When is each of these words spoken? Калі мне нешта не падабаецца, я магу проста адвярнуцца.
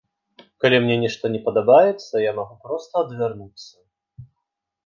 Калі 0.63 0.77
мне 0.85 0.95
нешта 1.03 1.31
не 1.35 1.41
падабаецца, 1.47 2.23
я 2.23 2.31
магу 2.39 2.55
проста 2.67 2.93
адвярнуцца. 3.07 3.73